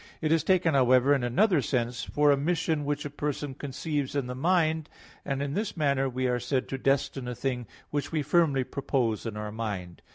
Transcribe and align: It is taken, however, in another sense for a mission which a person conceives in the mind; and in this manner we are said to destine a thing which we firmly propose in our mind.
It 0.19 0.31
is 0.31 0.43
taken, 0.43 0.73
however, 0.73 1.13
in 1.13 1.23
another 1.23 1.61
sense 1.61 2.03
for 2.03 2.31
a 2.31 2.35
mission 2.35 2.85
which 2.85 3.05
a 3.05 3.09
person 3.11 3.53
conceives 3.53 4.15
in 4.15 4.25
the 4.25 4.33
mind; 4.33 4.89
and 5.23 5.43
in 5.43 5.53
this 5.53 5.77
manner 5.77 6.09
we 6.09 6.25
are 6.25 6.39
said 6.39 6.67
to 6.69 6.79
destine 6.79 7.27
a 7.29 7.35
thing 7.35 7.67
which 7.91 8.11
we 8.11 8.23
firmly 8.23 8.63
propose 8.63 9.27
in 9.27 9.37
our 9.37 9.51
mind. 9.51 10.01